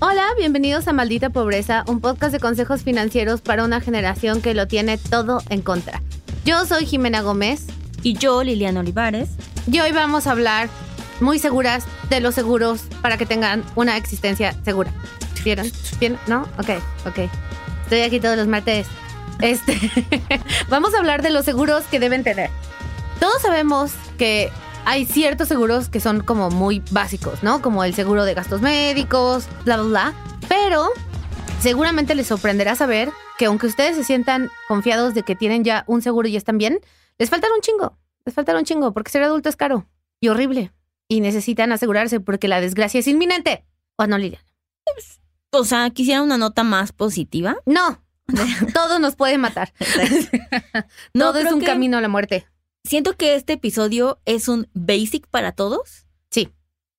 [0.00, 4.66] Hola, bienvenidos a Maldita Pobreza, un podcast de consejos financieros para una generación que lo
[4.66, 6.02] tiene todo en contra.
[6.44, 7.66] Yo soy Jimena Gómez.
[8.02, 9.30] Y yo, Liliana Olivares.
[9.70, 10.68] Y hoy vamos a hablar
[11.20, 14.92] muy seguras de los seguros para que tengan una existencia segura.
[15.44, 15.70] ¿Vieron?
[16.00, 16.18] ¿Bien?
[16.26, 16.42] ¿No?
[16.58, 16.70] Ok,
[17.06, 17.30] ok.
[17.84, 18.86] Estoy aquí todos los martes.
[19.40, 19.78] Este,
[20.68, 22.50] vamos a hablar de los seguros que deben tener.
[23.20, 24.50] Todos sabemos que
[24.86, 27.62] hay ciertos seguros que son como muy básicos, ¿no?
[27.62, 30.14] Como el seguro de gastos médicos, bla, bla, bla.
[30.48, 30.88] Pero
[31.60, 36.02] seguramente les sorprenderá saber que aunque ustedes se sientan confiados de que tienen ya un
[36.02, 36.80] seguro y están bien,
[37.18, 37.98] les faltan un chingo.
[38.24, 39.86] Les faltan un chingo porque ser adulto es caro
[40.20, 40.72] y horrible.
[41.08, 43.64] Y necesitan asegurarse porque la desgracia es inminente.
[43.96, 44.44] ¿O no, Liliana?
[45.50, 47.56] O sea, quisiera una nota más positiva.
[47.66, 48.02] No.
[48.74, 49.72] Todo nos puede matar.
[51.14, 52.46] no, Todo es un camino a la muerte
[52.84, 56.06] siento que este episodio es un basic para todos.
[56.30, 56.50] Sí.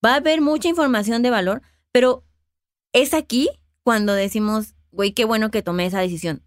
[0.05, 2.25] Va a haber mucha información de valor, pero
[2.91, 3.49] es aquí
[3.83, 6.43] cuando decimos, güey, qué bueno que tomé esa decisión.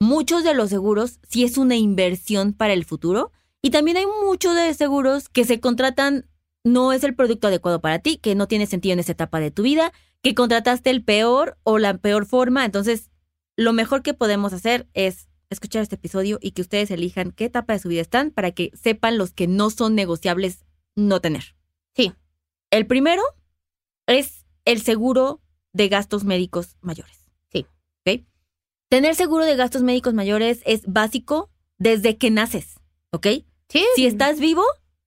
[0.00, 4.54] Muchos de los seguros sí es una inversión para el futuro y también hay muchos
[4.54, 6.26] de seguros que se contratan,
[6.64, 9.50] no es el producto adecuado para ti, que no tiene sentido en esa etapa de
[9.50, 12.64] tu vida, que contrataste el peor o la peor forma.
[12.64, 13.10] Entonces,
[13.56, 17.72] lo mejor que podemos hacer es escuchar este episodio y que ustedes elijan qué etapa
[17.72, 20.64] de su vida están para que sepan los que no son negociables
[20.96, 21.56] no tener.
[21.94, 22.12] Sí.
[22.70, 23.22] El primero
[24.06, 25.40] es el seguro
[25.72, 27.26] de gastos médicos mayores.
[27.52, 27.66] Sí.
[28.06, 28.22] ¿Ok?
[28.88, 32.80] Tener seguro de gastos médicos mayores es básico desde que naces.
[33.10, 33.26] ¿Ok?
[33.68, 33.84] Sí.
[33.96, 34.64] Si estás vivo,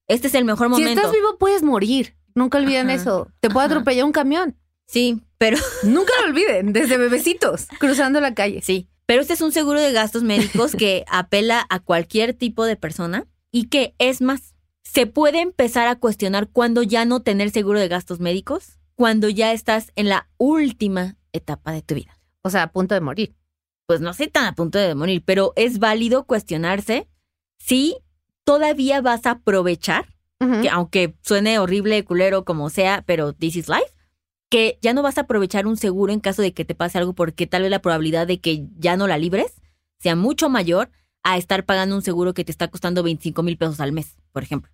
[0.08, 0.90] este es el mejor momento.
[0.90, 2.16] Si estás vivo, puedes morir.
[2.36, 3.32] Nunca olviden eso.
[3.40, 4.58] Te puede atropellar un camión.
[4.86, 5.58] Sí, pero.
[5.84, 8.62] Nunca lo olviden, desde bebecitos, cruzando la calle.
[8.62, 8.88] Sí.
[9.08, 13.26] Pero este es un seguro de gastos médicos que apela a cualquier tipo de persona
[13.52, 14.54] y que es más,
[14.84, 19.54] se puede empezar a cuestionar cuando ya no tener seguro de gastos médicos, cuando ya
[19.54, 22.20] estás en la última etapa de tu vida.
[22.44, 23.36] O sea, a punto de morir.
[23.86, 27.08] Pues no sé tan a punto de morir, pero es válido cuestionarse
[27.58, 27.98] si
[28.44, 30.14] todavía vas a aprovechar,
[30.62, 33.92] que aunque suene horrible, culero, como sea, pero this is life,
[34.50, 37.14] que ya no vas a aprovechar un seguro en caso de que te pase algo
[37.14, 39.54] porque tal vez la probabilidad de que ya no la libres
[40.00, 40.90] sea mucho mayor
[41.24, 44.44] a estar pagando un seguro que te está costando 25 mil pesos al mes, por
[44.44, 44.72] ejemplo.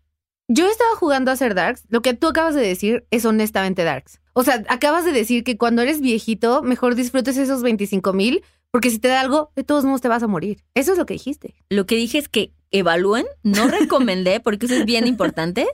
[0.47, 1.83] Yo estaba jugando a hacer Darks.
[1.89, 4.19] Lo que tú acabas de decir es honestamente Darks.
[4.33, 8.89] O sea, acabas de decir que cuando eres viejito, mejor disfrutes esos 25 mil, porque
[8.89, 10.63] si te da algo, de todos modos te vas a morir.
[10.75, 11.55] Eso es lo que dijiste.
[11.69, 15.67] Lo que dije es que evalúen, no recomendé, porque eso es bien importante,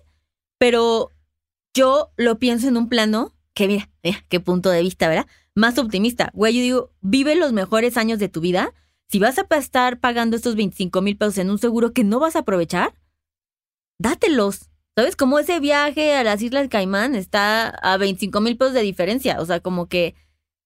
[0.59, 1.11] pero
[1.73, 3.89] yo lo pienso en un plano que mira,
[4.29, 5.27] qué punto de vista, ¿verdad?
[5.53, 6.31] Más optimista.
[6.33, 8.73] Güey, yo digo, vive los mejores años de tu vida.
[9.09, 12.37] Si vas a estar pagando estos 25 mil pesos en un seguro que no vas
[12.37, 12.93] a aprovechar,
[13.97, 14.69] dátelos.
[14.95, 15.17] ¿Sabes?
[15.17, 19.41] Como ese viaje a las Islas Caimán está a 25 mil pesos de diferencia.
[19.41, 20.15] O sea, como que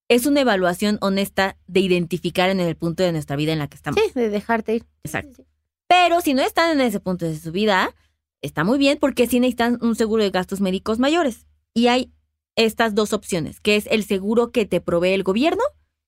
[0.08, 3.76] es una evaluación honesta de identificar en el punto de nuestra vida en la que
[3.76, 4.00] estamos.
[4.00, 4.86] Sí, de dejarte ir.
[5.04, 5.46] Exacto.
[5.88, 7.96] Pero si no están en ese punto de su vida,
[8.44, 11.48] está muy bien porque sí necesitan un seguro de gastos médicos mayores.
[11.74, 12.12] Y hay
[12.56, 15.64] estas dos opciones, que es el seguro que te provee el gobierno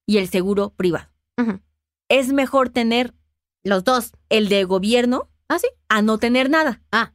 [0.05, 1.09] y el seguro privado.
[2.07, 3.13] Es mejor tener
[3.63, 5.67] los dos, el de gobierno, ¿Ah, sí?
[5.89, 6.81] a no tener nada.
[6.91, 7.13] Ah.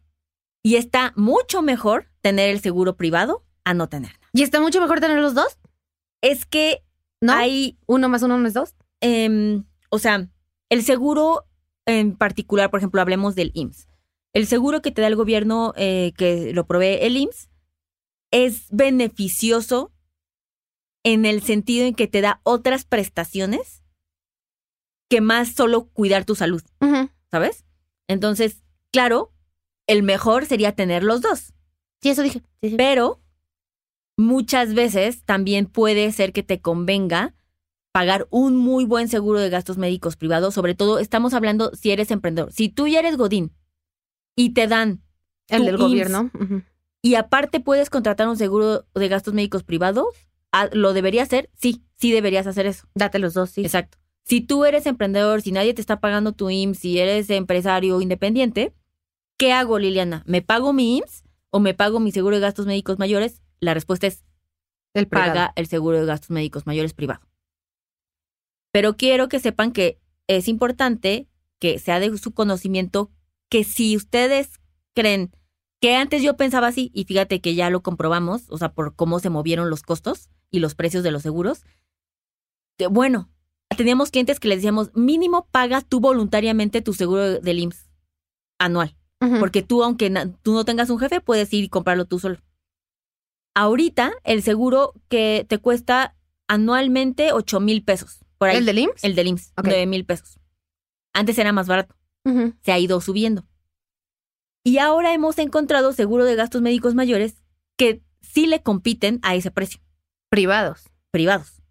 [0.63, 4.21] Y está mucho mejor tener el seguro privado a no tener nada.
[4.33, 5.59] ¿Y está mucho mejor tener los dos?
[6.21, 6.83] Es que
[7.21, 7.33] ¿No?
[7.33, 7.79] hay...
[7.87, 8.75] ¿Uno más uno no es dos?
[9.01, 10.29] Em, o sea,
[10.69, 11.47] el seguro
[11.87, 13.89] en particular, por ejemplo, hablemos del IMSS.
[14.33, 17.50] El seguro que te da el gobierno, eh, que lo provee el IMSS,
[18.31, 19.93] es beneficioso
[21.03, 23.83] en el sentido en que te da otras prestaciones
[25.09, 26.63] que más solo cuidar tu salud,
[27.31, 27.65] ¿sabes?
[28.07, 28.63] Entonces,
[28.93, 29.33] claro,
[29.87, 31.53] el mejor sería tener los dos.
[32.01, 32.43] Sí, eso dije.
[32.77, 33.21] Pero
[34.17, 37.35] muchas veces también puede ser que te convenga
[37.93, 42.11] pagar un muy buen seguro de gastos médicos privados, sobre todo estamos hablando si eres
[42.11, 42.53] emprendedor.
[42.53, 43.53] Si tú ya eres Godín
[44.37, 45.03] y te dan
[45.49, 46.31] el del gobierno,
[47.03, 50.07] y aparte puedes contratar un seguro de gastos médicos privados,
[50.53, 51.51] ah, ¿lo debería hacer?
[51.55, 52.87] Sí, sí deberías hacer eso.
[52.95, 53.63] Date los dos, sí.
[53.63, 53.99] Exacto.
[54.25, 58.75] Si tú eres emprendedor, si nadie te está pagando tu IMSS, si eres empresario independiente,
[59.39, 60.23] ¿qué hago, Liliana?
[60.27, 63.43] ¿Me pago mi IMSS o me pago mi seguro de gastos médicos mayores?
[63.61, 64.23] La respuesta es
[64.95, 65.31] El privado.
[65.33, 67.27] paga el seguro de gastos médicos mayores privado.
[68.73, 69.99] Pero quiero que sepan que
[70.29, 73.11] es importante que sea de su conocimiento
[73.49, 74.61] que si ustedes
[74.95, 75.33] creen
[75.81, 79.19] que antes yo pensaba así, y fíjate que ya lo comprobamos, o sea, por cómo
[79.19, 81.63] se movieron los costos y los precios de los seguros,
[82.79, 83.31] de- bueno,
[83.77, 87.89] teníamos clientes que les decíamos, mínimo paga tú voluntariamente tu seguro del IMSS
[88.59, 88.97] anual.
[89.39, 90.11] Porque tú, aunque
[90.43, 92.39] tú no tengas un jefe, puedes ir y comprarlo tú solo.
[93.55, 96.17] Ahorita, el seguro que te cuesta
[96.49, 98.21] anualmente 8 mil pesos.
[98.39, 98.57] Por ahí.
[98.57, 99.05] ¿El del IMSS?
[99.05, 99.65] El del IMSS, Ok.
[99.67, 100.39] 9 mil pesos.
[101.13, 101.95] Antes era más barato.
[102.63, 103.45] Se ha ido subiendo.
[104.65, 107.43] Y ahora hemos encontrado seguro de gastos médicos mayores
[107.77, 109.81] que sí le compiten a ese precio,
[110.29, 110.85] Privados.
[111.11, 111.63] privados.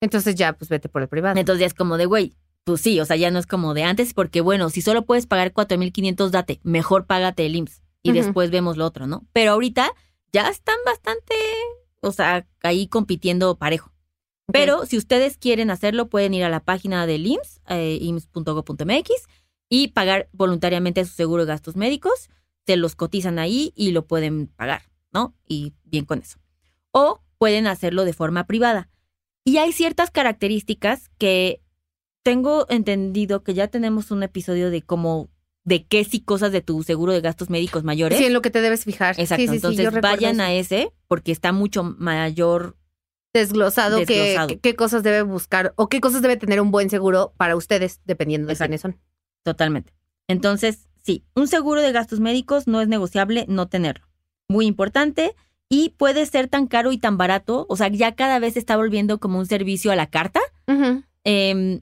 [0.00, 1.38] Entonces ya, pues vete por el privado.
[1.38, 2.34] Entonces ya es como de, güey,
[2.64, 5.26] pues sí, o sea, ya no es como de antes, porque bueno, si solo puedes
[5.26, 9.24] pagar 4.500, date, mejor págate el IMSS y después vemos lo otro, ¿no?
[9.32, 9.92] Pero ahorita
[10.32, 11.34] ya están bastante,
[12.00, 13.92] o sea, ahí compitiendo parejo.
[14.52, 19.10] Pero si ustedes quieren hacerlo, pueden ir a la página del IMSS, eh, ims.go.mx,
[19.74, 22.28] y pagar voluntariamente su seguro de gastos médicos.
[22.66, 24.82] Se los cotizan ahí y lo pueden pagar,
[25.14, 25.34] ¿no?
[25.48, 26.38] Y bien con eso.
[26.90, 28.90] O pueden hacerlo de forma privada.
[29.44, 31.62] Y hay ciertas características que
[32.22, 35.30] tengo entendido que ya tenemos un episodio de cómo,
[35.64, 38.18] de qué sí cosas de tu seguro de gastos médicos mayores.
[38.18, 39.18] Sí, en lo que te debes fijar.
[39.18, 40.42] Exacto, Sí, sí, sí, entonces vayan eso.
[40.42, 42.76] a ese porque está mucho mayor
[43.32, 44.48] desglosado, Desglosado.
[44.48, 48.02] Qué, qué cosas debe buscar o qué cosas debe tener un buen seguro para ustedes,
[48.04, 48.68] dependiendo de Exacto.
[48.68, 49.00] quiénes son.
[49.42, 49.92] Totalmente.
[50.28, 54.06] Entonces, sí, un seguro de gastos médicos no es negociable no tenerlo.
[54.48, 55.34] Muy importante
[55.68, 58.76] y puede ser tan caro y tan barato, o sea, ya cada vez se está
[58.76, 60.40] volviendo como un servicio a la carta.
[61.24, 61.80] Eh,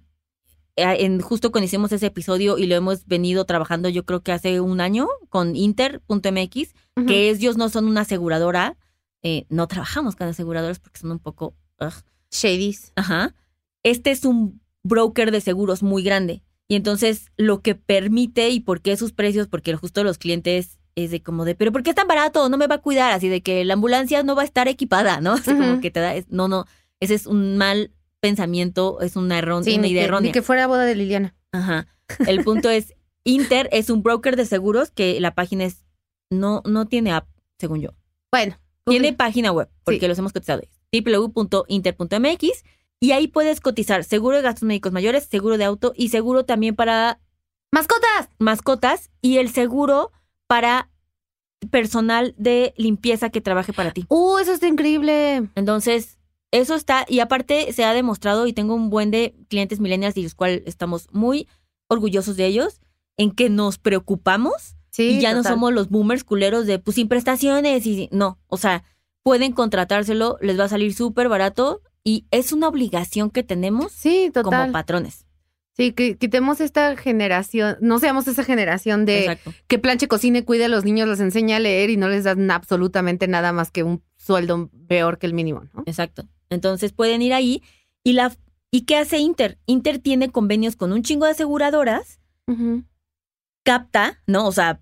[0.77, 4.61] en, justo cuando hicimos ese episodio y lo hemos venido trabajando yo creo que hace
[4.61, 6.75] un año con Inter.mx,
[7.07, 8.77] que ellos no son una aseguradora,
[9.23, 11.55] eh, no trabajamos con aseguradoras porque son un poco...
[11.81, 11.93] ugh,
[12.31, 12.93] Shadies.
[12.97, 13.35] Ajá.
[13.83, 16.43] Este es un broker de seguros muy grande.
[16.71, 21.11] Y entonces lo que permite y por qué sus precios, porque justo los clientes es
[21.11, 22.49] de como de, pero ¿por qué es tan barato?
[22.49, 25.21] No me va a cuidar, así de que la ambulancia no va a estar equipada,
[25.21, 25.33] ¿no?
[25.35, 26.67] Así como que te da, es- no, no,
[27.01, 27.91] ese es un mal
[28.21, 30.29] pensamiento, es una, errón- Sí, una idea que, errónea.
[30.29, 31.35] ni que fuera boda de Liliana.
[31.51, 31.89] Ajá.
[32.29, 32.95] El punto es,
[33.25, 35.85] Inter es un broker de seguros que la página es,
[36.31, 37.27] no, no tiene app,
[37.59, 37.91] según yo.
[38.31, 38.57] Bueno.
[38.87, 40.07] Tiene página web, porque Sí.
[40.09, 40.63] los hemos cotizado.
[40.93, 42.65] www.inter.mx
[43.01, 46.77] y ahí puedes cotizar seguro de gastos médicos mayores, seguro de auto y seguro también
[46.77, 47.19] para
[47.73, 48.29] ¡Mascotas!
[48.39, 50.13] mascotas y el seguro
[50.47, 50.91] para
[51.71, 54.07] personal de limpieza que trabaje para ti.
[54.09, 55.49] ¡Uh, eso está increíble!
[55.55, 56.19] Entonces,
[56.51, 60.23] eso está, y aparte se ha demostrado, y tengo un buen de clientes millennials y
[60.23, 61.49] los cuales estamos muy
[61.87, 62.81] orgullosos de ellos,
[63.17, 67.07] en que nos preocupamos Sí, y ya no somos los boomers culeros de pues sin
[67.07, 68.83] prestaciones y no, o sea,
[69.23, 74.31] pueden contratárselo, les va a salir súper barato y es una obligación que tenemos Sí,
[74.33, 75.27] como patrones.
[75.77, 79.55] Sí, que quitemos esta generación, no seamos esa generación de Exacto.
[79.67, 82.51] que planche, cocine, cuide a los niños, los enseña a leer y no les dan
[82.51, 85.83] absolutamente nada más que un sueldo peor que el mínimo, ¿no?
[85.87, 86.29] Exacto.
[86.51, 87.63] Entonces pueden ir ahí
[88.03, 88.37] y la
[88.71, 89.59] ¿y qué hace Inter?
[89.67, 92.21] Inter tiene convenios con un chingo de aseguradoras,
[93.63, 94.47] capta, ¿no?
[94.47, 94.81] O sea,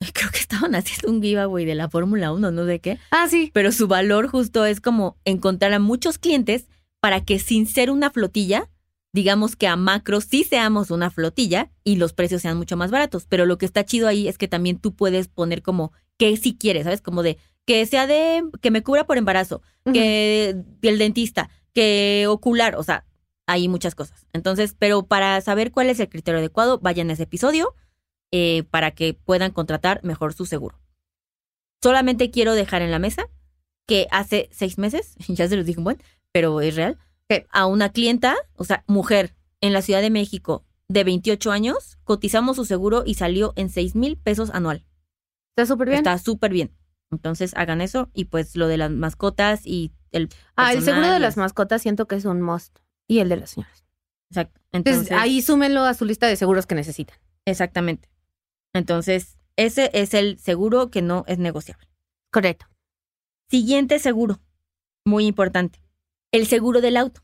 [0.12, 3.50] creo que estaban haciendo un giveaway de la Fórmula 1, no sé qué, Ah, sí.
[3.54, 6.66] pero su valor justo es como encontrar a muchos clientes
[7.00, 8.68] para que sin ser una flotilla,
[9.12, 13.26] digamos que a macro sí seamos una flotilla y los precios sean mucho más baratos.
[13.26, 16.56] Pero lo que está chido ahí es que también tú puedes poner como que si
[16.56, 17.00] quieres, ¿sabes?
[17.00, 19.62] Como de que sea de que me cubra por embarazo,
[19.92, 23.04] que del dentista, que ocular, o sea,
[23.46, 24.26] hay muchas cosas.
[24.32, 27.74] Entonces, pero para saber cuál es el criterio adecuado, vayan a ese episodio
[28.32, 30.78] eh, para que puedan contratar mejor su seguro.
[31.82, 33.28] Solamente quiero dejar en la mesa
[33.86, 36.02] que hace seis meses, ya se los dije un buen,
[36.32, 37.46] pero es real, ¿Qué?
[37.50, 42.56] a una clienta, o sea, mujer en la Ciudad de México de 28 años, cotizamos
[42.56, 44.84] su seguro y salió en 6 mil pesos anual.
[45.56, 45.98] Está súper bien.
[45.98, 46.76] Está súper bien.
[47.10, 50.28] Entonces hagan eso y pues lo de las mascotas y el...
[50.56, 52.78] ah, el seguro de las mascotas siento que es un must.
[53.08, 53.84] Y el de las señoras.
[54.30, 54.60] Exacto.
[54.72, 57.16] Entonces, Entonces, ahí súmenlo a su lista de seguros que necesitan.
[57.44, 58.08] Exactamente.
[58.76, 61.88] Entonces, ese es el seguro que no es negociable.
[62.30, 62.66] Correcto.
[63.50, 64.40] Siguiente seguro,
[65.04, 65.82] muy importante.
[66.32, 67.22] El seguro del auto.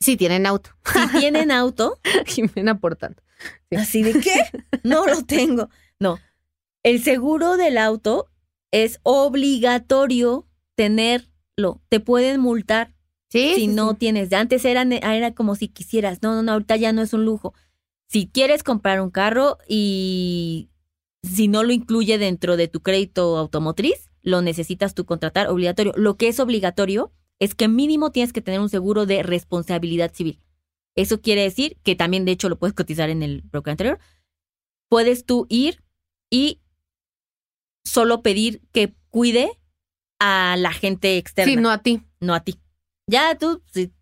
[0.00, 0.70] Sí, tienen auto.
[0.92, 3.22] Si tienen auto, Jimena aportando.
[3.70, 3.76] Sí.
[3.76, 4.34] así de qué?
[4.82, 5.68] No lo tengo.
[5.98, 6.18] No.
[6.82, 8.30] El seguro del auto
[8.70, 11.80] es obligatorio tenerlo.
[11.88, 12.94] Te pueden multar
[13.28, 14.32] Sí, si no tienes.
[14.32, 16.22] Antes era, era como si quisieras.
[16.22, 17.54] No, no, no, ahorita ya no es un lujo.
[18.08, 20.68] Si quieres comprar un carro y
[21.26, 25.92] si no lo incluye dentro de tu crédito automotriz, lo necesitas tú contratar obligatorio.
[25.96, 30.40] Lo que es obligatorio es que mínimo tienes que tener un seguro de responsabilidad civil.
[30.94, 33.98] Eso quiere decir que también, de hecho, lo puedes cotizar en el broker anterior.
[34.88, 35.82] Puedes tú ir
[36.30, 36.62] y
[37.84, 39.60] solo pedir que cuide
[40.18, 41.52] a la gente externa.
[41.52, 42.02] Sí, no a ti.
[42.20, 42.58] no a ti.
[43.06, 43.92] Ya tú, si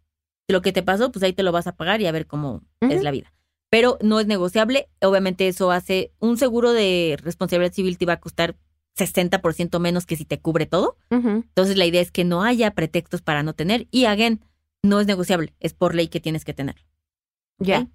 [0.49, 2.63] lo que te pasó, pues ahí te lo vas a pagar y a ver cómo
[2.81, 3.34] es la vida.
[3.75, 4.89] Pero no es negociable.
[5.03, 8.55] Obviamente eso hace un seguro de responsabilidad civil te va a costar
[8.97, 10.97] 60% menos que si te cubre todo.
[11.11, 13.89] Entonces la idea es que no haya pretextos para no tener.
[13.91, 14.45] Y again,
[14.85, 15.57] no es negociable.
[15.59, 16.87] Es por ley que tienes que tener.
[17.59, 17.89] Ya.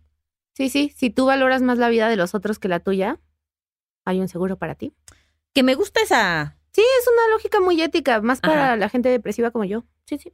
[0.54, 0.94] Sí, sí.
[0.98, 3.18] Si tú valoras más la vida de los otros que la tuya,
[4.04, 4.92] hay un seguro para ti.
[5.54, 6.58] Que me gusta esa...
[6.74, 8.76] Sí, es una lógica muy ética, más para Ajá.
[8.76, 9.86] la gente depresiva como yo.
[10.08, 10.34] Sí, sí.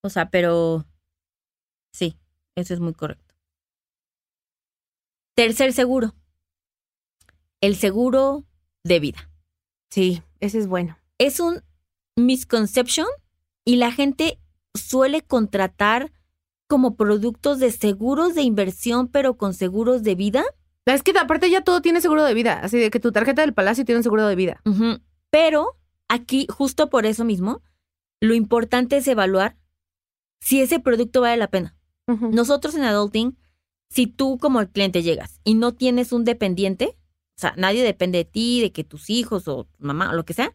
[0.00, 0.86] O sea, pero...
[1.92, 2.16] Sí,
[2.54, 3.31] eso es muy correcto.
[5.42, 6.14] Tercer seguro.
[7.60, 8.44] El seguro
[8.84, 9.28] de vida.
[9.90, 10.96] Sí, ese es bueno.
[11.18, 11.64] es un
[12.14, 13.08] misconception
[13.64, 14.38] y la gente
[14.72, 16.12] suele contratar
[16.68, 20.44] como productos de seguros de inversión, pero con seguros de vida.
[20.86, 23.52] Es que aparte ya todo tiene seguro de vida, así de que tu tarjeta del
[23.52, 24.62] palacio tiene un seguro de vida.
[25.30, 27.62] Pero aquí, justo por eso mismo,
[28.20, 29.56] lo importante es evaluar
[30.40, 31.76] si ese producto vale la pena.
[32.06, 33.36] Nosotros en Adulting,
[33.92, 36.96] si tú como el cliente llegas y no tienes un dependiente,
[37.36, 40.32] o sea, nadie depende de ti, de que tus hijos o mamá o lo que
[40.32, 40.54] sea,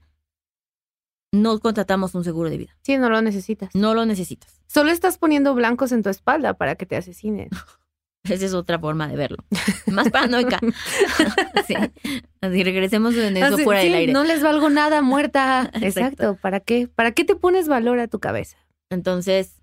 [1.32, 2.77] no contratamos un seguro de vida.
[2.82, 3.75] Sí, no lo necesitas.
[3.75, 4.60] No lo necesitas.
[4.65, 7.50] Solo estás poniendo blancos en tu espalda para que te asesinen.
[8.24, 9.38] Esa es otra forma de verlo.
[9.86, 10.60] Más paranoica.
[11.67, 11.75] sí.
[12.41, 14.13] Así regresemos en eso Así, fuera del aire.
[14.13, 15.70] No les valgo nada, muerta.
[15.75, 15.86] Exacto.
[15.86, 16.38] Exacto.
[16.41, 16.88] ¿Para qué?
[16.88, 18.58] ¿Para qué te pones valor a tu cabeza?
[18.89, 19.57] Entonces,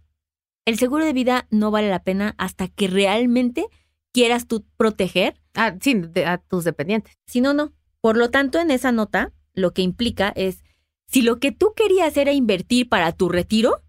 [0.66, 3.66] el seguro de vida no vale la pena hasta que realmente
[4.12, 5.40] quieras tú proteger.
[5.54, 7.14] Ah, sí, de- a tus dependientes.
[7.26, 7.72] Si no, no.
[8.00, 10.62] Por lo tanto, en esa nota, lo que implica es,
[11.06, 13.82] si lo que tú querías era invertir para tu retiro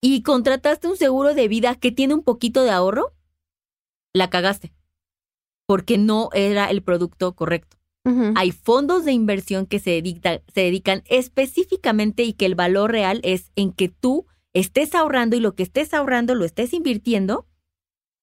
[0.00, 3.12] y contrataste un seguro de vida que tiene un poquito de ahorro,
[4.12, 4.72] la cagaste.
[5.66, 7.76] Porque no era el producto correcto.
[8.36, 13.20] Hay fondos de inversión que se, dedica- se dedican específicamente y que el valor real
[13.24, 14.26] es en que tú
[14.60, 17.46] estés ahorrando y lo que estés ahorrando lo estés invirtiendo.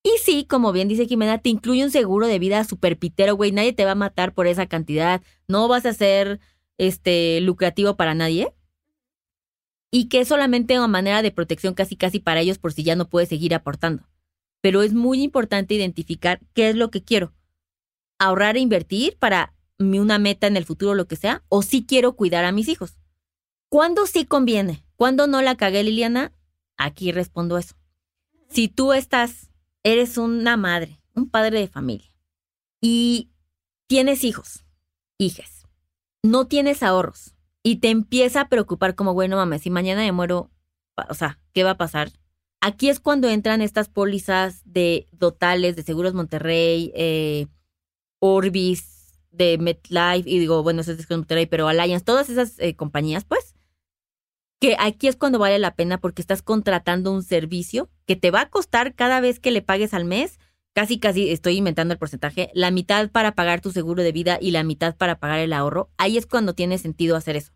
[0.03, 3.51] Y sí, como bien dice Jimena, te incluye un seguro de vida super pitero, güey.
[3.51, 5.21] Nadie te va a matar por esa cantidad.
[5.47, 6.39] No vas a ser
[6.77, 8.53] este lucrativo para nadie.
[9.91, 12.95] Y que es solamente una manera de protección casi casi para ellos por si ya
[12.95, 14.03] no puedes seguir aportando.
[14.59, 17.31] Pero es muy importante identificar qué es lo que quiero.
[18.19, 22.15] Ahorrar e invertir para una meta en el futuro, lo que sea, o si quiero
[22.15, 22.97] cuidar a mis hijos.
[23.69, 24.82] ¿Cuándo sí conviene?
[25.03, 26.31] ¿Cuándo no la cagué, Liliana?
[26.77, 27.75] Aquí respondo eso.
[28.47, 29.51] Si tú estás,
[29.83, 32.09] eres una madre, un padre de familia,
[32.79, 33.29] y
[33.87, 34.63] tienes hijos,
[35.17, 35.67] hijas,
[36.21, 40.51] no tienes ahorros, y te empieza a preocupar como, bueno, mames, si mañana me muero,
[41.09, 42.09] o sea, ¿qué va a pasar?
[42.61, 47.47] Aquí es cuando entran estas pólizas de Dotales, de Seguros Monterrey, eh,
[48.19, 52.77] Orbis, de MetLife, y digo, bueno, eso es de Monterrey, pero Allianz, todas esas eh,
[52.77, 53.52] compañías, pues,
[54.63, 58.39] que aquí es cuando vale la pena porque estás contratando un servicio que te va
[58.39, 60.39] a costar cada vez que le pagues al mes,
[60.73, 64.51] casi, casi, estoy inventando el porcentaje, la mitad para pagar tu seguro de vida y
[64.51, 65.89] la mitad para pagar el ahorro.
[65.97, 67.51] Ahí es cuando tiene sentido hacer eso.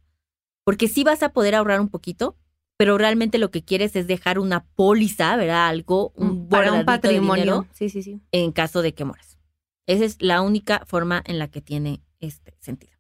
[0.66, 2.36] Porque sí vas a poder ahorrar un poquito,
[2.76, 5.70] pero realmente lo que quieres es dejar una póliza, ¿verdad?
[5.70, 7.68] Algo, un para un de patrimonio.
[7.72, 8.20] Sí, sí, sí.
[8.34, 9.38] en caso de que mueras.
[9.86, 12.98] Esa es la única forma en la que tiene este sentido.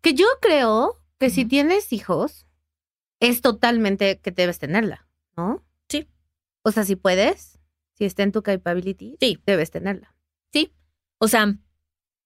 [0.00, 2.46] Que yo creo que si tienes hijos,
[3.20, 5.06] es totalmente que debes tenerla,
[5.36, 5.64] ¿no?
[5.88, 6.06] Sí.
[6.62, 7.58] O sea, si puedes,
[7.94, 9.40] si está en tu capability, Sí.
[9.46, 10.14] debes tenerla.
[10.52, 10.72] Sí.
[11.18, 11.56] O sea,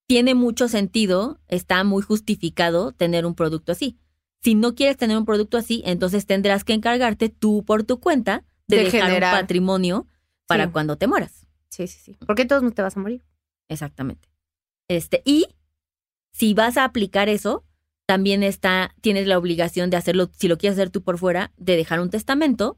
[0.06, 3.98] tiene mucho sentido, está muy justificado tener un producto así.
[4.42, 8.44] Si no quieres tener un producto así, entonces tendrás que encargarte tú por tu cuenta
[8.66, 9.34] de, De dejar generar.
[9.34, 10.06] un patrimonio
[10.46, 10.70] para Sí.
[10.72, 11.46] cuando te mueras.
[11.70, 12.16] Sí, sí, sí.
[12.26, 13.24] Porque todos no te vas a morir.
[13.68, 14.28] Exactamente.
[14.88, 15.46] Este, y
[16.32, 17.64] si vas a aplicar eso,
[18.12, 21.76] también está, tienes la obligación de hacerlo, si lo quieres hacer tú por fuera, de
[21.76, 22.76] dejar un testamento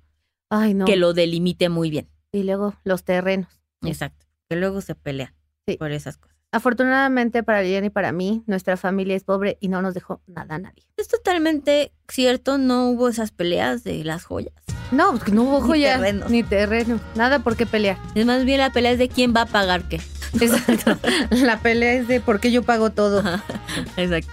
[0.48, 0.84] Ay, no.
[0.84, 2.08] que lo delimite muy bien.
[2.30, 3.48] Y luego los terrenos.
[3.82, 4.26] Exacto.
[4.48, 5.34] Que luego se pelean
[5.66, 5.76] Sí.
[5.76, 6.36] por esas cosas.
[6.52, 10.54] Afortunadamente para Liliana y para mí, nuestra familia es pobre y no nos dejó nada
[10.54, 10.84] a nadie.
[10.96, 14.54] Es totalmente cierto, no hubo esas peleas de las joyas.
[14.92, 17.98] No, pues que no hubo Ni joyas, ni terreno, nada por qué pelear.
[18.14, 20.00] Es más bien la pelea es de quién va a pagar qué.
[20.40, 20.96] Exacto.
[21.30, 23.22] La pelea es de por qué yo pago todo.
[23.96, 24.32] Exacto.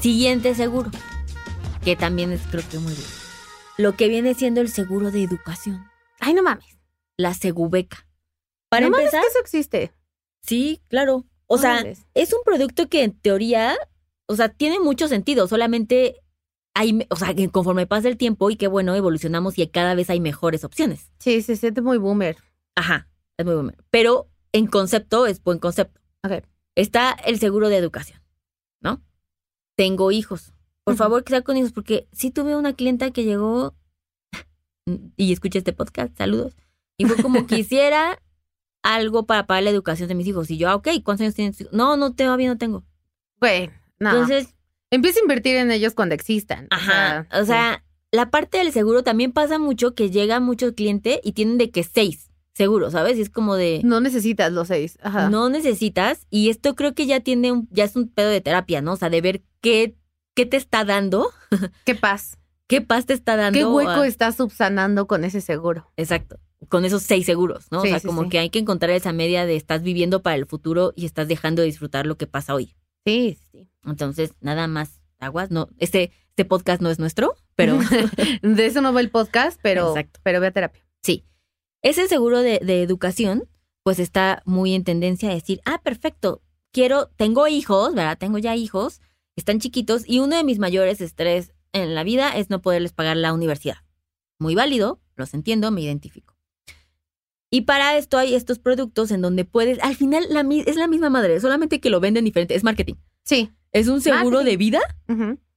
[0.00, 0.90] Siguiente seguro,
[1.84, 3.06] que también es creo que muy bien.
[3.76, 5.84] Lo que viene siendo el seguro de educación.
[6.20, 6.78] Ay, no mames.
[7.18, 8.06] La Segubeca.
[8.70, 9.92] Para no empezar, mames que eso existe.
[10.42, 11.26] sí, claro.
[11.46, 13.76] O sea, es un producto que en teoría,
[14.26, 16.22] o sea, tiene mucho sentido, solamente
[16.74, 20.10] hay, o sea, que conforme pasa el tiempo y que bueno, evolucionamos y cada vez
[20.10, 21.10] hay mejores opciones.
[21.18, 22.36] Sí, se siente muy boomer.
[22.76, 23.72] Ajá, es muy bueno.
[23.90, 26.00] Pero en concepto es buen concepto.
[26.24, 26.44] Ok.
[26.76, 28.19] Está el seguro de educación.
[29.80, 30.52] Tengo hijos.
[30.84, 33.74] Por favor, que sea con hijos, porque sí tuve una clienta que llegó
[35.16, 36.54] y escucha este podcast, saludos,
[36.98, 38.20] y fue como quisiera
[38.82, 40.50] algo para pagar la educación de mis hijos.
[40.50, 41.72] Y yo, ah, ok, ¿cuántos años tienes?
[41.72, 42.84] No, no, todavía no tengo.
[43.40, 44.10] Güey, no.
[44.10, 44.54] Entonces,
[44.90, 46.66] Empieza a invertir en ellos cuando existan.
[46.70, 47.26] Ajá.
[47.32, 51.56] O sea, la parte del seguro también pasa mucho que llega mucho cliente y tienen
[51.56, 53.16] de que seis seguros, ¿sabes?
[53.18, 54.98] Y es como de no necesitas los seis.
[55.02, 55.28] Ajá.
[55.30, 56.26] no necesitas.
[56.30, 58.92] Y esto creo que ya tiene un, ya es un pedo de terapia, ¿no?
[58.92, 59.96] O sea, de ver qué,
[60.34, 61.30] qué te está dando,
[61.84, 62.36] Qué paz.
[62.66, 63.58] qué paz te está dando.
[63.58, 65.90] Qué hueco a- estás subsanando con ese seguro.
[65.96, 66.38] Exacto.
[66.68, 67.80] Con esos seis seguros, ¿no?
[67.80, 68.28] Sí, o sea, sí, como sí.
[68.28, 71.62] que hay que encontrar esa media de estás viviendo para el futuro y estás dejando
[71.62, 72.74] de disfrutar lo que pasa hoy.
[73.06, 73.70] Sí, sí.
[73.86, 75.50] Entonces, nada más aguas.
[75.50, 77.78] No, este, este podcast no es nuestro, pero
[78.42, 80.20] De eso no va el podcast, pero, Exacto.
[80.22, 80.82] pero ve a terapia.
[81.02, 81.24] Sí.
[81.82, 83.48] Ese seguro de, de educación,
[83.82, 88.18] pues está muy en tendencia a decir, ah, perfecto, quiero, tengo hijos, ¿verdad?
[88.18, 89.00] Tengo ya hijos,
[89.36, 93.16] están chiquitos, y uno de mis mayores estrés en la vida es no poderles pagar
[93.16, 93.78] la universidad.
[94.38, 96.36] Muy válido, los entiendo, me identifico.
[97.50, 101.10] Y para esto hay estos productos en donde puedes, al final la, es la misma
[101.10, 102.94] madre, solamente que lo venden diferente, es marketing.
[103.24, 103.50] Sí.
[103.72, 104.50] Es un seguro Marketing.
[104.50, 104.80] de vida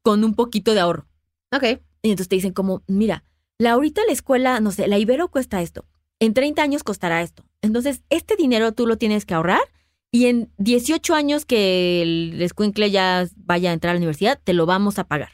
[0.02, 1.08] con un poquito de ahorro.
[1.52, 1.64] Ok.
[2.04, 3.24] Y entonces te dicen como, mira,
[3.58, 5.86] la ahorita la escuela, no sé, la Ibero cuesta esto.
[6.24, 7.44] En 30 años costará esto.
[7.62, 9.60] Entonces, este dinero tú lo tienes que ahorrar
[10.10, 14.54] y en 18 años que el escuincle ya vaya a entrar a la universidad, te
[14.54, 15.32] lo vamos a pagar.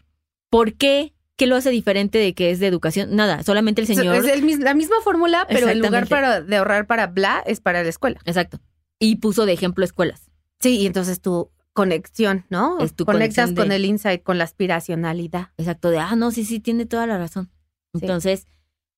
[0.49, 1.13] ¿Por qué?
[1.35, 3.15] ¿Qué lo hace diferente de que es de educación?
[3.15, 4.15] Nada, solamente el señor...
[4.15, 7.83] Es el la misma fórmula, pero en lugar para, de ahorrar para bla, es para
[7.83, 8.19] la escuela.
[8.25, 8.59] Exacto.
[8.97, 10.31] Y puso de ejemplo escuelas.
[10.59, 12.79] Sí, y entonces tu conexión, ¿no?
[12.79, 15.49] Es tu Conectas conexión con el insight, con la aspiracionalidad.
[15.57, 17.51] Exacto, de, ah, no, sí, sí, tiene toda la razón.
[17.93, 17.99] Sí.
[18.01, 18.47] Entonces,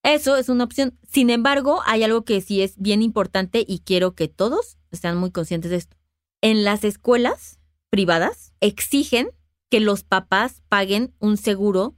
[0.04, 0.98] eso es una opción.
[1.08, 5.32] Sin embargo, hay algo que sí es bien importante y quiero que todos estén muy
[5.32, 5.98] conscientes de esto.
[6.42, 7.60] En las escuelas
[7.90, 9.30] privadas exigen
[9.70, 11.96] que los papás paguen un seguro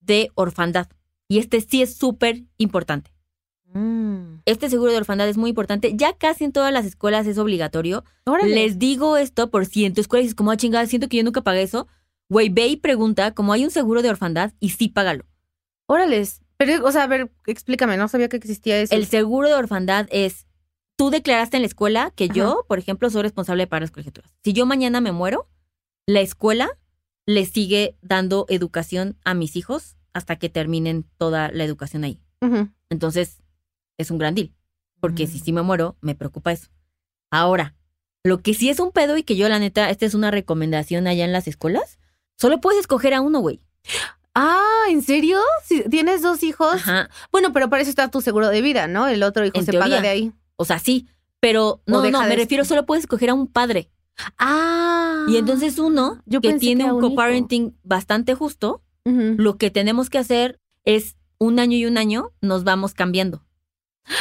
[0.00, 0.88] de orfandad.
[1.28, 3.12] Y este sí es súper importante.
[3.72, 4.40] Mm.
[4.46, 5.92] Este seguro de orfandad es muy importante.
[5.94, 8.04] Ya casi en todas las escuelas es obligatorio.
[8.24, 8.54] Órale.
[8.54, 11.24] Les digo esto por si en tu escuela dices como, ah, chingada, siento que yo
[11.24, 11.86] nunca pagué eso.
[12.28, 15.24] Güey, ve y pregunta, como hay un seguro de orfandad y sí págalo.
[15.86, 16.42] Órales.
[16.60, 18.94] Pero, o sea, a ver, explícame, no sabía que existía eso.
[18.94, 20.46] El seguro de orfandad es,
[20.96, 22.34] tú declaraste en la escuela que Ajá.
[22.34, 24.30] yo, por ejemplo, soy responsable de pagar las colegiaturas.
[24.44, 25.48] Si yo mañana me muero,
[26.06, 26.68] la escuela
[27.24, 32.20] le sigue dando educación a mis hijos hasta que terminen toda la educación ahí.
[32.90, 33.42] Entonces,
[33.98, 34.52] es un gran deal.
[35.00, 35.42] Porque si Mm.
[35.44, 36.68] sí me muero, me preocupa eso.
[37.30, 37.74] Ahora,
[38.22, 41.06] lo que sí es un pedo y que yo, la neta, esta es una recomendación
[41.06, 41.98] allá en las escuelas,
[42.36, 43.62] solo puedes escoger a uno, güey.
[44.34, 45.38] Ah, ¿en serio?
[45.64, 46.74] Si ¿Tienes dos hijos?
[46.76, 47.08] Ajá.
[47.32, 49.08] Bueno, pero para eso está tu seguro de vida, ¿no?
[49.08, 49.88] El otro hijo En se teoría.
[49.88, 50.32] paga de ahí.
[50.56, 51.08] O sea, sí.
[51.40, 53.90] Pero no, no, me de- refiero, solo puedes escoger a un padre.
[54.38, 55.24] Ah.
[55.28, 60.18] Y entonces uno Yo que tiene era un coparenting bastante justo, lo que tenemos que
[60.18, 63.44] hacer es un año y un año nos vamos cambiando.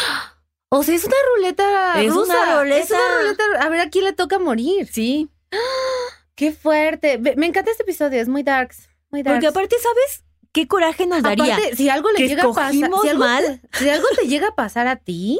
[0.72, 2.32] O sea, es una ruleta Es rusa.
[2.44, 2.80] una ruleta.
[2.84, 3.44] Es una ruleta.
[3.66, 4.88] A ver, ¿a quién le toca morir?
[4.92, 5.28] Sí.
[6.36, 7.18] Qué fuerte.
[7.18, 8.88] Me encanta este episodio, es muy darks.
[9.10, 11.56] Porque aparte, ¿sabes qué coraje nos daría?
[11.56, 13.62] Aparte, si algo le llega a pasar, si algo, mal.
[13.72, 15.40] te, si algo te llega a pasar a ti,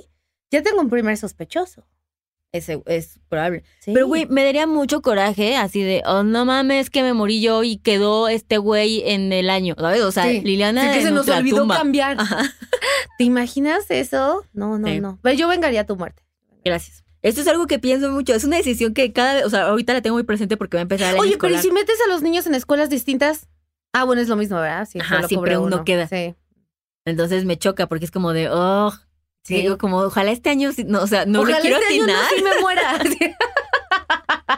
[0.52, 1.86] ya tengo un primer sospechoso.
[2.52, 3.64] Ese es probable.
[3.80, 3.92] Sí.
[3.94, 7.64] Pero, güey, me daría mucho coraje así de, oh, no mames, que me morí yo
[7.64, 10.02] y quedó este güey en el año, ¿sabes?
[10.02, 10.42] O sea, Sí.
[10.42, 11.78] Liliana Sí, que se nos olvidó tumba.
[11.78, 12.20] cambiar.
[12.20, 12.52] Ajá.
[13.20, 14.44] ¿Te imaginas eso?
[14.54, 15.00] No, no, Sí.
[15.00, 15.20] no.
[15.22, 16.24] Pero yo vengaría a tu muerte.
[16.66, 17.04] Gracias.
[17.22, 18.34] Esto es algo que pienso mucho.
[18.34, 20.82] Es una decisión que cada vez, o sea, ahorita la tengo muy presente porque va
[20.82, 21.62] a empezar año Oye, pero ¿y escolar.
[21.62, 23.48] si metes a los niños en escuelas distintas?
[23.94, 24.88] Ah, bueno, es lo mismo, ¿verdad?
[24.90, 26.08] Sí, Ajá, siempre uno queda.
[26.08, 26.36] Sí.
[27.06, 28.94] Entonces me choca porque es como de, oh,
[29.44, 29.56] Sí.
[29.56, 32.14] digo como, ojalá este año, no, o sea, no Ojalá le quiero este año no
[32.36, 33.00] sí me muera.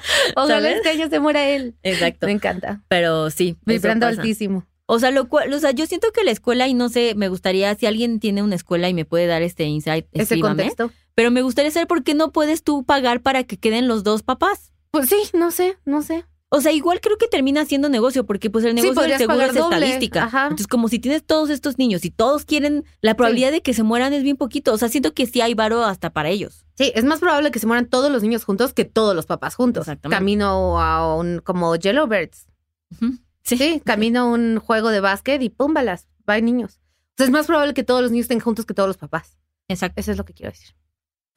[0.36, 0.78] Ojalá ¿Sabes?
[0.78, 1.76] este año se muera él.
[1.84, 2.26] Exacto.
[2.26, 2.82] Me encanta.
[2.88, 3.50] Pero sí.
[3.50, 4.66] eso Vibrando altísimo.
[4.86, 7.30] O sea, lo cual, o sea, yo siento que la escuela, y no sé, me
[7.30, 10.92] gustaría, si alguien tiene una escuela y me puede dar este insight, Ese contexto.
[11.16, 14.24] Pero me gustaría saber por qué no puedes tú pagar para que queden los dos
[14.24, 14.74] papás.
[14.92, 16.26] Pues sí, no sé, no sé.
[16.54, 19.18] O sea, igual creo que termina siendo negocio, porque pues el Sí, negocio del podrías
[19.20, 20.24] seguro es doble, estadística.
[20.26, 20.42] ajá.
[20.44, 23.84] Entonces, como si tienes todos estos niños y todos quieren, la probabilidad de que se
[23.84, 24.74] mueran es bien poquito.
[24.74, 26.66] O sea, siento que sí hay varo hasta para ellos.
[26.78, 29.56] Sí, es más probable que se mueran todos los niños juntos que todos los papás
[29.56, 29.84] juntos.
[29.88, 30.18] Exactamente.
[30.18, 32.48] Camino a un, como Yellowbirds.
[32.92, 33.18] Ujú.
[33.44, 36.82] Sí, camino a un juego de básquet y pum, balas, va niños.
[37.12, 39.38] O sea, es más probable que todos los niños estén juntos que todos los papás.
[39.70, 40.02] Exacto.
[40.02, 40.76] Eso es lo que quiero decir.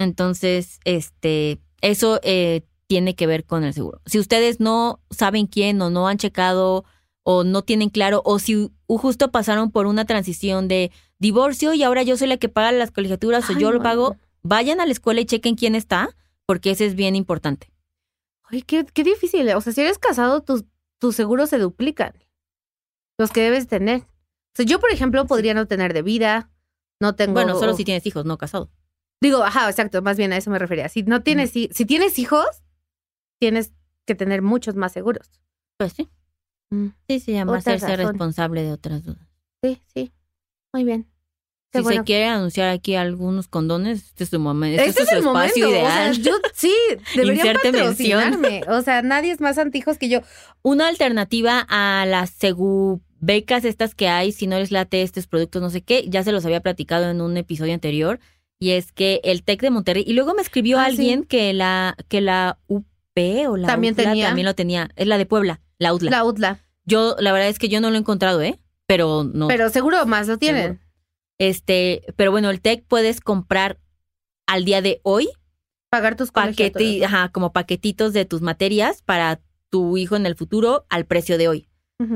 [0.00, 4.00] Entonces, este, eso eh, tiene que ver con el seguro.
[4.06, 6.84] Si ustedes no saben quién o no han checado
[7.22, 12.02] o no tienen claro o si justo pasaron por una transición de divorcio y ahora
[12.02, 15.20] yo soy la que paga las colegiaturas o yo lo pago, vayan a la escuela
[15.20, 16.10] y chequen quién está,
[16.46, 17.72] porque ese es bien importante.
[18.44, 19.48] Ay, qué, qué difícil.
[19.54, 20.64] O sea, si eres casado, tus,
[20.98, 22.12] tus seguros se duplican.
[23.18, 24.00] Los que debes tener.
[24.02, 26.50] O sea, yo, por ejemplo, podría no tener de vida.
[27.00, 27.32] No tengo.
[27.32, 28.70] Bueno, solo si tienes hijos, no casado.
[29.22, 30.88] Digo, ajá, exacto, más bien a eso me refería.
[30.90, 32.44] Si no tienes, hi- si tienes hijos,
[33.38, 33.72] tienes
[34.06, 35.30] que tener muchos más seguros.
[35.76, 36.08] Pues sí.
[36.70, 36.88] Mm.
[37.08, 38.12] Sí, se llama Otra hacerse razón.
[38.12, 39.26] responsable de otras dudas.
[39.62, 40.12] Sí, sí.
[40.72, 41.06] Muy bien.
[41.72, 42.00] Qué si bueno.
[42.02, 44.80] se quiere anunciar aquí algunos condones, este es su momento.
[44.80, 45.84] Este, Este es su el espacio momento.
[45.86, 46.10] ideal.
[46.10, 46.72] O sea, yo sí,
[47.16, 48.62] deberían patrocinarme.
[48.68, 50.20] O sea, nadie es más antijos que yo.
[50.62, 55.62] Una alternativa a las segu becas estas que hay, si no les late estos productos,
[55.62, 58.20] no sé qué, ya se los había platicado en un episodio anterior,
[58.60, 61.96] y es que el TEC de Monterrey, y luego me escribió Ah, alguien que la
[62.08, 62.84] que la UP
[63.16, 64.26] o la También UTLA tenía.
[64.26, 66.10] también lo tenía, es la de Puebla, la UTLA.
[66.10, 66.60] La UTLA.
[66.84, 68.60] Yo la verdad es que yo no lo he encontrado, ¿eh?
[68.86, 70.62] Pero no Pero seguro más lo tienen.
[70.78, 70.80] Seguro.
[71.38, 73.78] este, pero bueno, el TEC puedes comprar
[74.46, 75.28] al día de hoy
[75.90, 77.12] Pagar tus paquete, colegiaturas.
[77.14, 81.48] ajá, como paquetitos de tus materias para tu hijo en el futuro al precio de
[81.48, 81.68] hoy.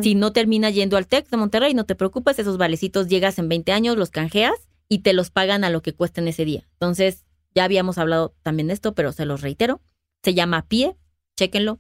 [0.03, 3.49] Si no termina yendo al TEC de Monterrey, no te preocupes, esos valecitos llegas en
[3.49, 4.53] 20 años, los canjeas
[4.89, 6.69] y te los pagan a lo que cuesten ese día.
[6.73, 9.81] Entonces, ya habíamos hablado también de esto, pero se los reitero.
[10.23, 10.97] Se llama PIE,
[11.37, 11.79] chéquenlo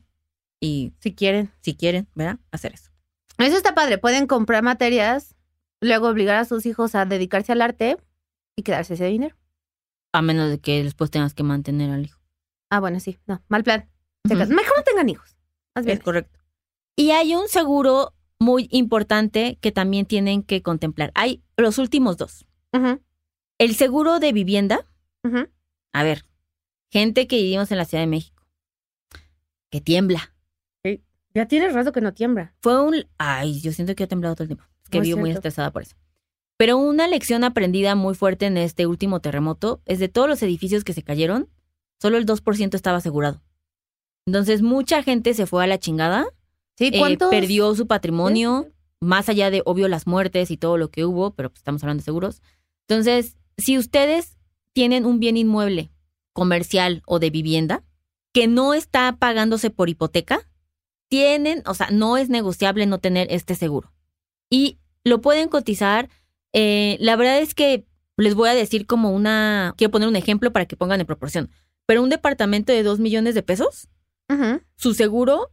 [0.60, 1.52] y Si quieren.
[1.60, 2.38] si quieren, ¿verdad?
[2.50, 2.90] Hacer eso.
[3.38, 3.98] Eso está padre.
[3.98, 5.36] Pueden comprar materias,
[5.80, 7.96] luego obligar a sus hijos a dedicarse al arte
[8.56, 9.36] y quedarse ese dinero.
[10.12, 12.20] A menos de que después tengas que mantener al hijo.
[12.70, 13.18] Ah, bueno, sí.
[13.26, 13.88] No, mal plan.
[14.24, 15.36] Mejor no tengan hijos.
[15.74, 15.98] Más bien.
[15.98, 16.38] Es correcto.
[16.96, 21.12] Y hay un seguro muy importante que también tienen que contemplar.
[21.14, 22.44] Hay los últimos dos.
[23.58, 24.84] El seguro de vivienda.
[25.92, 26.24] A ver,
[26.90, 28.42] gente que vivimos en la Ciudad de México,
[29.70, 30.34] que tiembla.
[31.34, 32.54] Ya tienes rato que no tiembla.
[32.60, 33.06] Fue un...
[33.18, 34.64] Ay, yo siento que he temblado todo el tiempo.
[34.82, 35.94] Es que vivo muy estresada por eso.
[36.56, 40.82] Pero una lección aprendida muy fuerte en este último terremoto es de todos los edificios
[40.82, 41.48] que se cayeron,
[42.00, 43.40] solo el 2% estaba asegurado.
[44.26, 46.26] Entonces mucha gente se fue a la chingada,
[46.76, 47.30] Sí, eh, ¿cuántos?
[47.30, 48.66] perdió su patrimonio,
[49.00, 52.00] más allá de, obvio, las muertes y todo lo que hubo, pero pues, estamos hablando
[52.00, 52.42] de seguros.
[52.88, 54.36] Entonces, si ustedes
[54.72, 55.92] tienen un bien inmueble
[56.38, 57.82] comercial o de vivienda
[58.32, 60.48] que no está pagándose por hipoteca,
[61.08, 63.92] tienen, o sea, no es negociable no tener este seguro.
[64.50, 66.08] Y lo pueden cotizar.
[66.52, 67.84] eh, la verdad es que
[68.16, 71.50] les voy a decir como una, quiero poner un ejemplo para que pongan en proporción,
[71.86, 73.88] pero un departamento de 2 millones de pesos,
[74.76, 75.50] su seguro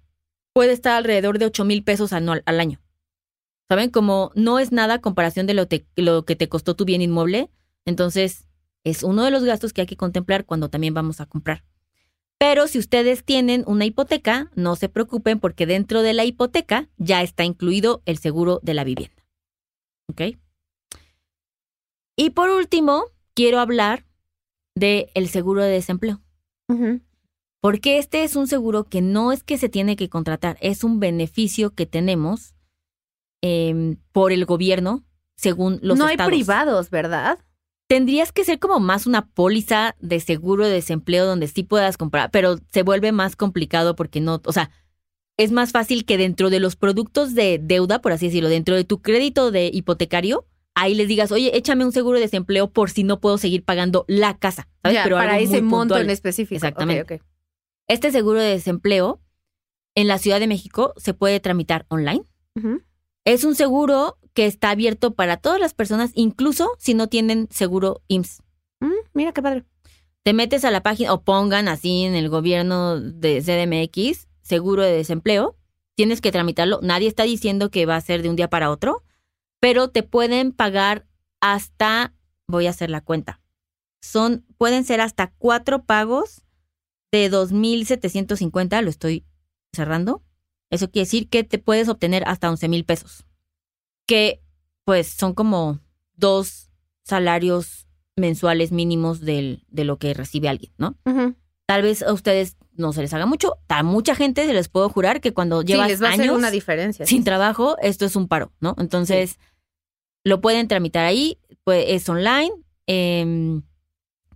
[0.54, 2.82] puede estar alrededor de 8 mil pesos anual, al año.
[3.70, 3.90] ¿Saben?
[3.90, 7.02] Como no es nada a comparación de lo, te- lo que te costó tu bien
[7.02, 7.50] inmueble.
[7.86, 8.48] Entonces,
[8.86, 11.66] es uno de los gastos que hay que contemplar cuando también vamos a comprar.
[12.38, 17.22] Pero si ustedes tienen una hipoteca, no se preocupen porque dentro de la hipoteca ya
[17.22, 19.26] está incluido el seguro de la vivienda.
[20.08, 20.38] ¿Ok?
[22.16, 24.06] Y por último, quiero hablar
[24.76, 26.22] del el seguro de desempleo.
[27.62, 31.00] Porque este es un seguro que no es que se tiene que contratar, es un
[31.00, 32.54] beneficio que tenemos
[33.42, 35.04] em, por el gobierno,
[35.36, 37.40] según los no hay privados, ¿verdad?
[37.88, 42.32] Tendrías que ser como más una póliza de seguro de desempleo donde sí puedas comprar,
[42.32, 44.72] pero se vuelve más complicado porque no, o sea,
[45.38, 48.86] es más fácil que dentro de los productos de deuda, por así decirlo, dentro de
[48.86, 53.04] tu crédito de hipotecario, ahí les digas, oye, échame un seguro de desempleo por si
[53.04, 54.96] no puedo seguir pagando la casa, ¿sabes?
[54.96, 56.56] Ya, Pero para ese monto en específico.
[56.56, 57.16] Exactamente.
[57.16, 57.28] Ok, ok.
[57.88, 59.22] Este seguro de desempleo
[59.94, 62.24] en la Ciudad de México se puede tramitar online.
[63.26, 68.04] Es un seguro que está abierto para todas las personas, incluso si no tienen seguro
[68.08, 68.44] IMSS.
[68.82, 69.64] Mm, mira qué padre.
[70.24, 74.92] Te metes a la página o pongan así en el gobierno de CDMX, seguro de
[74.92, 75.56] desempleo.
[75.96, 76.80] Tienes que tramitarlo.
[76.84, 79.04] Nadie está diciendo que va a ser de un día para otro,
[79.62, 81.08] pero te pueden pagar
[81.40, 82.14] hasta,
[82.48, 83.40] voy a hacer la cuenta.
[84.02, 86.44] Son, pueden ser hasta cuatro pagos
[87.12, 89.26] de 2.750, lo estoy
[89.74, 90.24] cerrando.
[90.70, 93.26] Eso quiere decir que te puedes obtener hasta 11 mil pesos,
[94.06, 94.42] que
[94.84, 95.80] pues son como
[96.16, 96.70] dos
[97.04, 100.96] salarios mensuales mínimos del, de lo que recibe alguien, ¿no?
[101.68, 103.58] Tal vez a ustedes no se les haga mucho.
[103.68, 106.26] A mucha gente se les puedo jurar que cuando Sí, llevas les va a hacer
[106.26, 107.06] años una diferencia.
[107.08, 108.76] sin trabajo, esto es un paro, ¿no?
[108.78, 109.40] Entonces,
[110.24, 112.52] lo pueden tramitar ahí, pues es online,
[112.86, 113.64] em,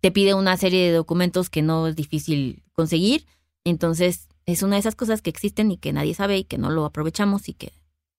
[0.01, 3.25] te pide una serie de documentos que no es difícil conseguir,
[3.63, 6.71] entonces es una de esas cosas que existen y que nadie sabe y que no
[6.71, 7.73] lo aprovechamos y que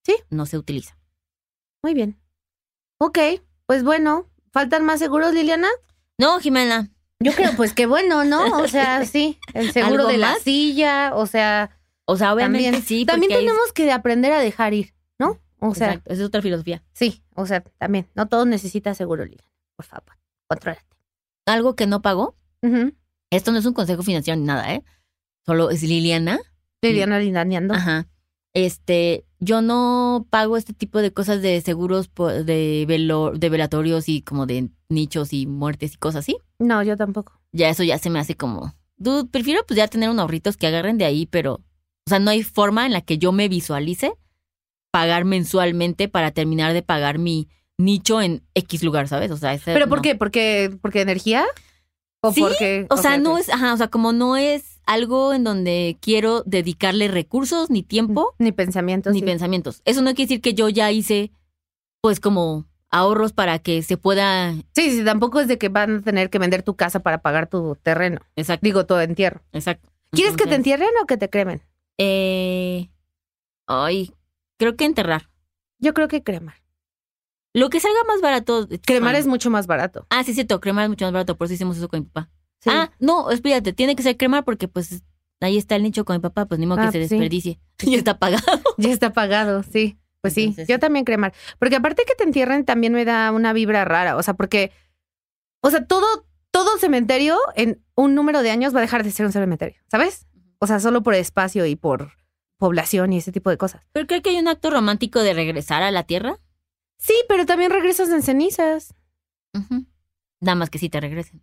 [0.04, 0.14] Sí.
[0.30, 0.96] no se utiliza.
[1.82, 2.20] Muy bien.
[2.98, 3.18] Ok,
[3.66, 5.68] pues bueno, ¿faltan más seguros, Liliana?
[6.18, 6.90] No, Jimena,
[7.20, 8.58] Yo creo, pues qué bueno, ¿no?
[8.58, 10.42] O sea, sí, el seguro ¿Algo de la más?
[10.42, 13.06] silla, o sea, o sea, obviamente también, sí.
[13.06, 15.38] también tenemos que aprender a dejar ir, ¿no?
[15.60, 16.82] O sea, Exacto, esa es otra filosofía.
[16.92, 19.50] sí, o sea, también, no todo necesita seguro, Liliana.
[19.76, 20.84] Por favor, contrólate.
[21.46, 22.36] Algo que no pagó,
[23.30, 24.84] esto no es un consejo financiero ni nada, ¿eh?
[25.46, 26.38] Solo es Liliana.
[26.82, 27.74] Liliana lindaneando.
[27.74, 28.06] Ajá.
[28.52, 32.10] Este, yo no pago este tipo de cosas de seguros
[32.44, 36.36] de, velo- de velatorios y como de nichos y muertes y cosas así.
[36.58, 37.40] No, yo tampoco.
[37.52, 40.66] Ya eso ya se me hace como, dude, prefiero pues ya tener unos ahorritos que
[40.66, 44.12] agarren de ahí, pero, o sea, no hay forma en la que yo me visualice
[44.92, 47.48] pagar mensualmente para terminar de pagar mi
[47.78, 49.30] nicho en X lugar, ¿sabes?
[49.30, 50.02] O sea, ese ¿Pero por no.
[50.02, 50.14] qué?
[50.16, 51.46] ¿Porque, porque energía?
[52.22, 55.44] ¿O Sí, porque, O sea, no es, ajá, o sea, como no es algo en
[55.44, 58.34] donde quiero dedicarle recursos ni tiempo.
[58.38, 59.12] Ni pensamientos.
[59.12, 59.24] ni sí.
[59.24, 59.82] pensamientos.
[59.84, 61.32] Eso no quiere decir que yo ya hice,
[62.00, 64.52] pues, como ahorros para que se pueda.
[64.74, 67.48] Sí, sí, tampoco es de que van a tener que vender tu casa para pagar
[67.48, 68.20] tu terreno.
[68.36, 68.64] Exacto.
[68.64, 69.42] Digo, tu entierro.
[69.52, 69.88] exacto.
[70.12, 71.62] ¿Quieres que te entierren o que te cremen?
[71.96, 72.90] Eh,
[73.68, 74.12] ay,
[74.58, 75.30] creo que enterrar.
[75.78, 76.56] Yo creo que cremar.
[77.52, 78.68] Lo que salga más barato.
[78.84, 80.06] Cremar es mucho más barato.
[80.10, 80.60] Ah, sí, cierto.
[80.60, 81.36] Cremar es mucho más barato.
[81.36, 82.30] Por eso hicimos eso con mi papá.
[82.60, 82.70] Sí.
[82.72, 83.72] Ah, no, espérate.
[83.72, 85.02] Tiene que ser cremar porque, pues,
[85.40, 86.46] ahí está el nicho con mi papá.
[86.46, 87.14] Pues ni modo Ah, que se pues sí.
[87.16, 87.60] desperdicie.
[87.92, 88.42] Ya está pagado.
[88.78, 89.98] Ya está pagado, sí.
[90.20, 90.80] Pues sí, Entonces, yo sí.
[90.80, 91.32] también cremar.
[91.58, 94.16] Porque aparte que te entierren también me da una vibra rara.
[94.16, 94.70] O sea, porque,
[95.62, 99.24] o sea, todo, todo cementerio en un número de años va a dejar de ser
[99.24, 100.26] un cementerio, ¿sabes?
[100.58, 102.12] O sea, solo por espacio y por
[102.58, 103.88] población y ese tipo de cosas.
[103.92, 106.38] Pero creo que hay un acto romántico de regresar a la tierra.
[106.98, 108.94] Sí, pero también regresas en cenizas.
[109.54, 109.86] Ujú.
[110.40, 111.42] Nada más que si te regresen.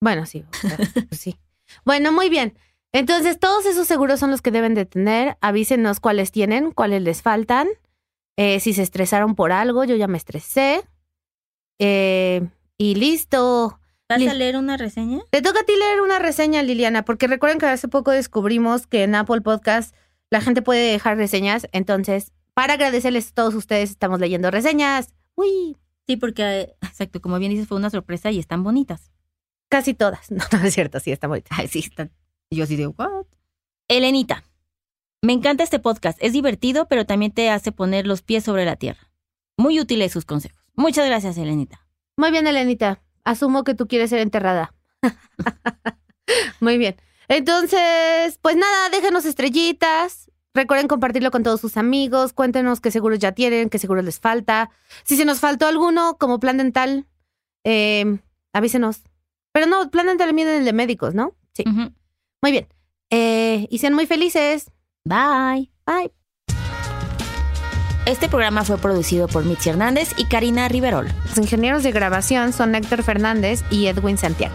[0.00, 0.44] Bueno, sí,
[1.08, 1.36] pues sí.
[1.84, 2.54] Bueno, muy bien.
[2.92, 5.36] Entonces, todos esos seguros son los que deben de tener.
[5.40, 7.68] Avísenos cuáles tienen, cuáles les faltan.
[8.36, 10.82] Eh, si se estresaron por algo, yo ya me estresé.
[11.78, 13.78] Eh, y listo.
[14.08, 15.20] ¿Vas a leer una reseña?
[15.30, 19.04] Te toca a ti leer una reseña, Liliana, porque recuerden que hace poco descubrimos que
[19.04, 19.94] en Apple Podcast
[20.30, 21.68] la gente puede dejar reseñas.
[21.70, 25.14] Entonces, para agradecerles a todos ustedes, estamos leyendo reseñas.
[25.36, 25.76] Uy,
[26.10, 29.12] Sí, porque, eh, exacto, como bien dices, fue una sorpresa y están bonitas.
[29.70, 30.30] Casi todas.
[30.30, 31.54] No, no es cierto, sí, está bonita.
[31.56, 32.12] Ay, sí, están.
[32.50, 33.24] Y yo así digo, ¿what?
[33.88, 34.44] Elenita,
[35.22, 36.18] me encanta este podcast.
[36.22, 39.10] Es divertido, pero también te hace poner los pies sobre la tierra.
[39.56, 40.58] Muy útiles sus consejos.
[40.74, 41.86] Muchas gracias, Elenita.
[42.16, 43.02] Muy bien, Elenita.
[43.24, 44.74] Asumo que tú quieres ser enterrada.
[46.60, 46.96] Muy bien.
[47.28, 50.30] Entonces, pues nada, déjenos estrellitas.
[50.54, 52.32] Recuerden compartirlo con todos sus amigos.
[52.32, 54.70] Cuéntenos qué seguros ya tienen, qué seguros les falta.
[55.04, 57.06] Si se nos faltó alguno, como plan dental,
[57.64, 58.18] eh,
[58.52, 59.02] avísenos.
[59.52, 61.34] Pero no, plan dental miden el de médicos, ¿no?
[61.52, 61.64] Sí.
[61.64, 62.68] Muy bien.
[63.10, 64.70] Eh, y sean muy felices.
[65.04, 65.70] Bye.
[65.86, 66.12] Bye.
[68.06, 71.08] Este programa fue producido por Mitzi Hernández y Karina Riverol.
[71.26, 74.54] Los ingenieros de grabación son Héctor Fernández y Edwin Santiago.